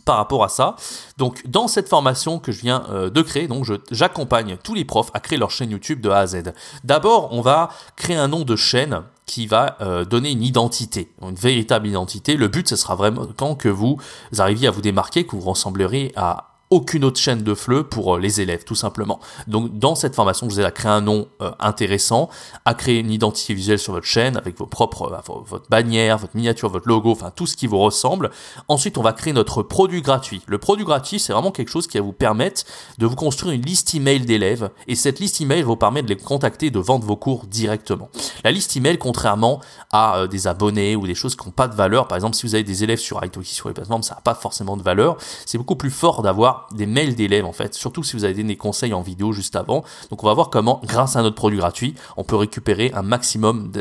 par 0.05 0.17
rapport 0.17 0.45
à 0.45 0.49
ça. 0.49 0.77
Donc 1.17 1.43
dans 1.47 1.69
cette 1.69 1.89
formation 1.89 2.39
que 2.39 2.53
je 2.53 2.61
viens 2.61 2.85
euh, 2.91 3.11
de 3.11 3.23
créer, 3.23 3.49
donc 3.49 3.67
j'accompagne 3.91 4.57
tous 4.63 4.75
les 4.75 4.85
profs 4.85 5.11
à 5.15 5.21
créer 5.21 5.39
leur 5.39 5.51
chaîne 5.51 5.71
YouTube 5.71 6.01
de 6.01 6.11
A 6.11 6.19
à 6.19 6.27
Z. 6.27 6.53
D'abord, 6.85 7.29
on 7.33 7.41
va 7.41 7.71
créer 7.97 8.17
un 8.17 8.29
nom 8.29 8.43
de 8.43 8.57
chaîne 8.57 9.03
qui 9.27 9.47
va 9.47 9.77
euh, 9.81 10.05
donner 10.05 10.31
une 10.31 10.43
identité, 10.43 11.13
une 11.23 11.35
véritable 11.35 11.87
identité. 11.87 12.37
Le 12.37 12.49
but, 12.49 12.69
ce 12.69 12.77
sera 12.77 12.97
vraiment 12.97 13.27
quand 13.37 13.55
que 13.55 13.69
vous 13.69 13.99
arriviez 14.39 14.69
à 14.69 14.71
vous 14.71 14.83
démarquer, 14.83 15.25
que 15.25 15.37
vous 15.37 15.43
ressemblerez 15.43 16.13
à 16.17 16.52
aucune 16.73 17.05
autre 17.05 17.21
chaîne 17.21 17.43
de 17.43 17.55
FLE 17.55 17.85
pour 17.85 18.17
euh, 18.17 18.19
les 18.19 18.41
élèves, 18.41 18.64
tout 18.64 18.75
simplement. 18.75 19.21
Donc, 19.47 19.79
dans 19.79 19.95
cette 19.95 20.14
formation, 20.14 20.49
je 20.49 20.55
vous 20.55 20.61
ai 20.62 20.64
à 20.64 20.71
créer 20.71 20.91
un 20.91 21.02
nom 21.02 21.29
euh, 21.43 21.50
intéressant, 21.61 22.31
à 22.64 22.73
créer 22.73 23.00
une 23.00 23.11
identité 23.11 23.52
visuelle 23.52 23.79
sur 23.79 23.93
votre 23.93 24.07
chaîne 24.07 24.38
avec 24.38 24.57
vos 24.57 24.64
propres, 24.64 25.12
euh, 25.12 25.43
votre 25.47 25.69
bannière, 25.69 26.17
votre 26.17 26.35
miniature, 26.35 26.71
votre 26.71 26.88
logo, 26.88 27.11
enfin 27.11 27.31
tout 27.31 27.47
ce 27.47 27.57
qui 27.57 27.67
vous 27.67 27.79
ressemble. 27.79 28.31
Ensuite, 28.69 28.97
on 28.97 29.02
va 29.02 29.12
créer 29.12 29.35
notre 29.35 29.62
produit 29.62 30.00
gratuit. 30.00 30.41
Le 30.47 30.57
produit 30.57 30.87
gratuit, 30.87 31.21
c'est 31.21 31.35
vraiment 31.35 31.50
quelque 31.50 31.69
chose 31.69 31.87
qui 31.87 31.99
va 31.99 32.05
vous 32.05 32.14
permettre 32.14 32.62
de 32.97 33.05
vous 33.05 33.17
construire 33.17 33.52
une 33.52 33.62
liste 33.62 33.95
email 33.95 34.21
d'élèves 34.21 34.71
et 34.88 34.95
cette 34.95 35.21
liste 35.21 35.43
email 35.43 35.61
vous 35.61 35.76
permet 35.76 36.02
de 36.02 36.09
les 36.09 36.17
contacter, 36.17 36.71
de 36.71 36.79
vendre 36.79 37.05
vos 37.05 37.17
cours 37.17 37.45
directement. 37.45 38.09
La 38.45 38.50
liste 38.50 38.75
email, 38.79 38.97
contrairement 38.97 39.61
à 39.93 40.26
des 40.26 40.47
abonnés 40.47 40.97
ou 40.97 41.07
des 41.07 41.14
choses 41.14 41.37
qui 41.37 41.45
n'ont 41.45 41.52
pas 41.52 41.69
de 41.69 41.75
valeur, 41.75 42.09
par 42.09 42.17
exemple, 42.17 42.35
si 42.35 42.47
vous 42.47 42.55
avez 42.55 42.64
des 42.64 42.83
élèves 42.83 42.99
sur 42.99 43.23
Italki 43.23 43.52
sur 43.52 43.69
les 43.69 43.75
plateformes, 43.75 44.02
ça 44.02 44.14
n'a 44.14 44.23
pas 44.23 44.35
forcément 44.35 44.79
de 44.79 44.83
valeur. 44.83 45.19
C'est 45.45 45.59
beaucoup 45.59 45.76
plus 45.76 45.91
fort 45.91 46.23
d'avoir 46.23 46.62
des 46.73 46.87
mails 46.87 47.14
d'élèves 47.14 47.45
en 47.45 47.52
fait, 47.52 47.75
surtout 47.75 48.02
si 48.02 48.16
vous 48.16 48.25
avez 48.25 48.42
des 48.42 48.57
conseils 48.57 48.95
en 48.95 49.02
vidéo 49.02 49.33
juste 49.33 49.57
avant. 49.57 49.85
Donc 50.11 50.23
on 50.23 50.26
va 50.26 50.35
voir 50.35 50.50
comment, 50.50 50.81
grâce 50.85 51.16
à 51.16 51.23
notre 51.23 51.37
produit 51.37 51.59
gratuit, 51.59 51.95
on 52.16 52.25
peut 52.25 52.37
récupérer 52.37 52.90
un 52.95 53.02
maximum 53.02 53.73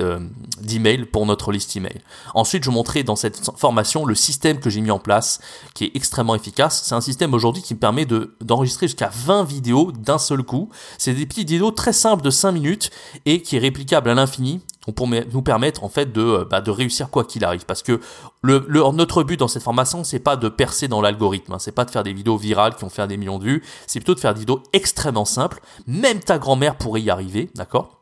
d'emails 0.59 1.05
pour 1.05 1.25
notre 1.25 1.51
liste 1.51 1.75
email. 1.75 2.01
Ensuite, 2.33 2.63
je 2.63 2.69
vous 2.69 2.75
montrerai 2.75 3.03
dans 3.03 3.15
cette 3.15 3.51
formation 3.57 4.05
le 4.05 4.15
système 4.15 4.59
que 4.59 4.69
j'ai 4.69 4.81
mis 4.81 4.91
en 4.91 4.99
place, 4.99 5.39
qui 5.73 5.85
est 5.85 5.91
extrêmement 5.95 6.35
efficace. 6.35 6.83
C'est 6.85 6.95
un 6.95 7.01
système 7.01 7.33
aujourd'hui 7.33 7.61
qui 7.61 7.73
me 7.73 7.79
permet 7.79 8.05
d'enregistrer 8.41 8.87
jusqu'à 8.87 9.11
20 9.13 9.43
vidéos 9.43 9.91
d'un 9.91 10.17
seul 10.17 10.43
coup. 10.43 10.69
C'est 10.97 11.13
des 11.13 11.25
petites 11.25 11.49
vidéos 11.49 11.71
très 11.71 11.93
simples 11.93 12.23
de 12.23 12.29
5 12.29 12.51
minutes 12.51 12.91
et 13.25 13.41
qui 13.41 13.55
est 13.55 13.59
réplicable 13.59 14.09
à 14.09 14.13
l'infini 14.13 14.61
pour 14.95 15.07
nous 15.07 15.41
permettre 15.41 15.83
en 15.83 15.89
fait 15.89 16.11
de, 16.11 16.21
euh, 16.21 16.45
bah, 16.49 16.61
de 16.61 16.71
réussir 16.71 17.09
quoi 17.09 17.23
qu'il 17.23 17.45
arrive. 17.45 17.65
Parce 17.65 17.83
que 17.83 17.99
le, 18.41 18.65
notre 18.93 19.23
but 19.23 19.37
dans 19.37 19.47
cette 19.47 19.63
formation, 19.63 20.03
c'est 20.03 20.19
pas 20.19 20.35
de 20.35 20.49
percer 20.49 20.87
dans 20.87 21.01
l'algorithme, 21.01 21.53
hein. 21.53 21.59
c'est 21.59 21.71
pas 21.71 21.85
de 21.85 21.91
faire 21.91 22.03
des 22.03 22.13
vidéos 22.13 22.37
virales 22.37 22.75
qui 22.75 22.81
vont 22.81 22.89
faire 22.89 23.07
des 23.07 23.17
millions 23.17 23.37
de 23.37 23.43
vues, 23.43 23.63
c'est 23.85 23.99
plutôt 23.99 24.15
de 24.15 24.19
faire 24.19 24.33
des 24.33 24.39
vidéos 24.39 24.63
extrêmement 24.73 25.25
simples. 25.25 25.61
Même 25.85 26.19
ta 26.19 26.39
grand-mère 26.39 26.77
pourrait 26.77 27.01
y 27.01 27.09
arriver, 27.09 27.49
d'accord? 27.55 28.00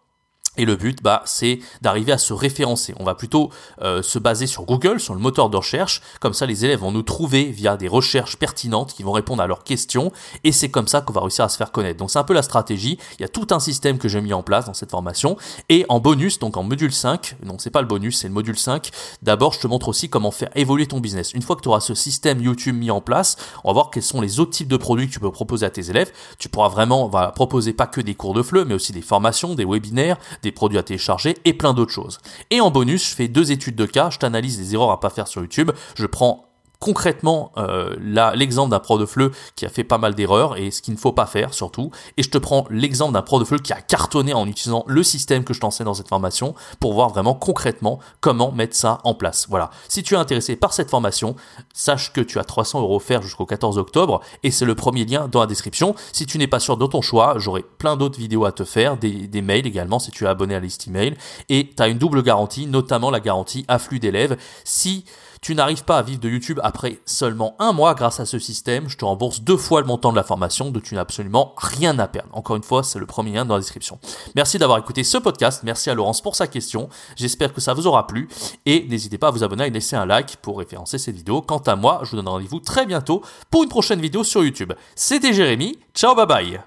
Et 0.60 0.66
le 0.66 0.75
but, 0.75 1.01
bah, 1.01 1.24
c'est 1.25 1.60
d'arriver 1.82 2.12
à 2.12 2.18
se 2.18 2.34
référencer. 2.34 2.94
On 3.00 3.06
va 3.06 3.16
plutôt 3.16 3.50
euh, 3.82 4.01
se 4.01 4.20
baser 4.20 4.46
sur 4.46 4.66
Google, 4.66 5.00
sur 5.00 5.13
le 5.13 5.22
moteur 5.22 5.50
de 5.50 5.56
recherche. 5.56 6.01
Comme 6.20 6.34
ça, 6.34 6.46
les 6.46 6.66
élèves 6.66 6.80
vont 6.80 6.92
nous 6.92 7.01
trouver 7.01 7.46
via 7.46 7.78
des 7.78 7.88
recherches 7.88 8.36
pertinentes 8.36 8.94
qui 8.94 9.01
vont 9.04 9.13
répondre 9.13 9.42
à 9.42 9.48
leurs 9.48 9.63
questions. 9.63 10.12
Et 10.44 10.51
c'est 10.51 10.70
comme 10.70 10.89
ça 10.89 11.00
qu'on 11.00 11.13
va 11.13 11.22
réussir 11.22 11.46
à 11.46 11.50
se 11.50 11.56
faire 11.56 11.72
connaître. 11.72 11.98
Donc 11.98 12.12
c'est 12.12 12.20
un 12.20 12.25
peu 12.25 12.34
la 12.34 12.42
stratégie. 12.42 13.00
Il 13.18 13.22
y 13.22 13.25
a 13.25 13.30
tout 13.30 13.48
un 13.51 13.62
système 13.62 13.98
que 13.98 14.10
j'ai 14.10 14.20
mis 14.20 14.34
en 14.34 14.44
place 14.44 14.66
dans 14.66 14.74
cette 14.74 14.92
formation. 14.92 15.38
Et 15.70 15.86
en 15.88 16.01
bonus, 16.01 16.39
donc 16.39 16.58
en 16.58 16.63
module 16.63 16.92
5, 16.92 17.38
non 17.46 17.58
c'est 17.58 17.70
pas 17.70 17.82
le 17.82 17.88
bonus, 17.88 18.18
c'est 18.18 18.28
le 18.28 18.34
module 18.34 18.60
5. 18.60 18.89
D'abord, 19.22 19.54
je 19.54 19.62
te 19.62 19.68
montre 19.68 19.88
aussi 19.88 20.10
comment 20.10 20.32
faire 20.32 20.50
évoluer 20.56 20.88
ton 20.88 21.00
business. 21.00 21.32
Une 21.34 21.42
fois 21.42 21.56
que 21.56 21.62
tu 21.62 21.70
auras 21.70 21.80
ce 21.80 21.94
système 21.94 22.42
YouTube 22.42 22.75
mis 22.75 22.92
en 22.92 23.00
place, 23.00 23.38
on 23.63 23.70
va 23.70 23.74
voir 23.75 23.92
quels 23.92 24.04
sont 24.04 24.20
les 24.20 24.42
autres 24.42 24.51
types 24.51 24.68
de 24.68 24.75
produits 24.75 25.08
que 25.08 25.13
tu 25.13 25.22
peux 25.22 25.32
proposer 25.32 25.66
à 25.66 25.70
tes 25.70 25.89
élèves. 25.89 26.12
Tu 26.38 26.50
pourras 26.50 26.68
vraiment 26.68 27.10
proposer 27.32 27.72
pas 27.72 27.88
que 27.88 28.01
des 28.01 28.16
cours 28.16 28.34
de 28.34 28.44
FLE, 28.44 28.66
mais 28.66 28.74
aussi 28.74 28.92
des 28.92 29.01
formations, 29.01 29.56
des 29.56 29.63
webinaires, 29.63 30.18
des 30.44 30.49
produits 30.51 30.77
à 30.77 30.84
télécharger 30.84 31.36
et 31.46 31.53
plein 31.53 31.74
d'autres 31.74 31.91
choses. 31.91 32.20
Et 32.51 32.62
en 32.62 32.72
bonus, 32.72 33.10
je 33.10 33.15
fais 33.15 33.27
deux 33.27 33.51
études 33.51 33.75
de 33.75 33.86
cas, 33.86 34.10
je 34.10 34.20
t'analyse 34.20 34.60
les 34.60 34.74
erreurs 34.74 34.91
à 34.91 35.00
pas 35.00 35.10
faire 35.10 35.27
sur 35.27 35.41
YouTube, 35.41 35.72
je 35.96 36.06
prends 36.06 36.49
concrètement 36.79 37.51
euh, 37.57 37.95
l'exemple 38.00 38.71
d'un 38.71 38.79
pro 38.79 38.98
de 38.98 39.05
FLE 39.05 39.31
qui 39.55 39.65
a 39.65 39.69
fait 39.69 39.83
pas 39.83 39.98
mal 39.98 40.15
d'erreurs 40.15 40.57
et 40.57 40.71
ce 40.71 40.81
qu'il 40.81 40.93
ne 40.93 41.00
faut 41.00 41.12
pas 41.12 41.25
faire 41.25 41.53
surtout. 41.53 41.91
Et 42.17 42.24
je 42.24 42.29
te 42.29 42.38
prends 42.38 42.65
l'exemple 42.69 43.13
d'un 43.13 43.21
pro 43.21 43.39
de 43.39 43.43
FLE 43.43 43.62
qui 43.62 43.74
a 43.74 43.81
cartonné 43.81 44.33
en 44.33 44.48
utilisant 44.48 44.86
le 44.88 45.03
système 45.03 45.43
que 45.43 45.53
je 45.53 45.59
t'enseigne 45.59 45.86
dans 45.86 45.93
cette 45.93 46.07
formation 46.07 46.55
pour 46.79 46.93
voir 46.93 47.09
vraiment 47.09 47.33
concrètement 47.33 48.00
comment 48.21 48.51
mettre 48.51 48.75
ça 48.75 49.00
en 49.03 49.13
place. 49.13 49.48
Voilà. 49.50 49.71
Si 49.89 50.03
tu 50.03 50.13
es 50.13 50.17
intéressé 50.17 50.55
par 50.55 50.74
cette 50.74 50.89
formation, 50.89 51.36
sache 51.74 52.13
que 52.13 52.21
tu 52.21 52.39
as 52.39 52.43
300 52.43 52.81
euros 52.81 52.95
offerts 52.95 53.21
jusqu'au 53.21 53.45
14 53.45 53.77
octobre 53.77 54.21
et 54.43 54.51
c'est 54.51 54.65
le 54.65 54.75
premier 54.75 55.03
lien 55.03 55.27
dans 55.27 55.41
la 55.41 55.48
description. 55.48 55.95
Si 56.13 56.25
tu 56.25 56.38
n'es 56.38 56.48
pas 56.48 56.59
sûr 56.59 56.77
de 56.77 56.86
ton 56.86 57.01
choix, 57.01 57.36
j'aurai 57.38 57.63
plein 57.77 57.98
d'autres 57.98 58.19
vidéos 58.19 58.45
à 58.45 58.53
te 58.53 58.63
faire, 58.63 58.98
des, 58.98 59.27
des 59.27 59.41
mails 59.41 59.67
également 59.67 60.00
si 60.00 60.12
tu 60.12 60.24
es 60.24 60.27
abonné 60.27 60.55
à 60.55 60.59
la 60.59 60.65
liste 60.65 60.88
email 60.88 61.17
et 61.50 61.69
tu 61.75 61.83
as 61.83 61.89
une 61.89 61.98
double 61.98 62.24
garantie, 62.24 62.67
notamment 62.67 63.12
la 63.12 63.19
garantie 63.19 63.65
afflux 63.67 64.00
d'élèves. 64.00 64.38
Si 64.63 65.03
tu 65.41 65.55
n'arrives 65.55 65.84
pas 65.84 65.98
à 65.98 66.01
vivre 66.01 66.19
de 66.19 66.29
YouTube 66.29 66.60
après 66.63 67.00
seulement 67.05 67.55
un 67.60 67.72
mois 67.72 67.93
grâce 67.93 68.19
à 68.19 68.25
ce 68.25 68.39
système. 68.39 68.89
Je 68.89 68.98
te 68.98 69.05
rembourse 69.05 69.41
deux 69.41 69.58
fois 69.58 69.81
le 69.81 69.88
montant 69.88 70.12
de 70.12 70.15
la 70.15 70.24
formation, 70.24 70.72
donc 70.72 70.84
tu 70.84 70.96
n'as 70.96 71.01
absolument 71.01 71.53
rien 71.58 71.98
à 72.00 72.08
perdre. 72.08 72.29
Encore 72.34 72.55
une 72.55 72.63
fois, 72.63 72.84
c'est 72.84 73.00
le 73.00 73.05
premier 73.05 73.31
lien 73.31 73.46
dans 73.46 73.55
la 73.55 73.62
description. 73.62 74.00
Merci 74.36 74.58
d'avoir 74.58 74.77
écouté 74.79 75.03
ce 75.03 75.17
podcast. 75.17 75.62
Merci 75.63 75.89
à 75.89 75.93
Laurence 75.93 76.22
pour 76.22 76.36
sa 76.36 76.48
question. 76.48 76.89
J'espère 77.15 77.53
que 77.53 77.62
ça 77.62 77.74
vous 77.74 77.88
aura 77.88 78.08
plu. 78.08 78.27
Et 78.65 78.86
n'hésitez 78.89 79.17
pas 79.17 79.27
à 79.27 79.31
vous 79.31 79.43
abonner 79.43 79.67
et 79.67 79.69
laisser 79.69 79.96
un 79.96 80.05
like 80.05 80.38
pour 80.38 80.60
référencer 80.60 80.98
cette 80.98 81.15
vidéo. 81.15 81.41
Quant 81.41 81.60
à 81.60 81.75
moi, 81.75 82.01
je 82.03 82.12
vous 82.12 82.17
donne 82.17 82.27
rendez-vous 82.27 82.60
très 82.60 82.86
bientôt 82.86 83.24
pour 83.50 83.63
une 83.63 83.69
prochaine 83.69 84.01
vidéo 84.01 84.24
sur 84.24 84.43
YouTube. 84.43 84.74
C'était 84.96 85.34
Jérémy. 85.34 85.79
Ciao, 85.93 86.15
bye 86.15 86.25
bye. 86.25 86.60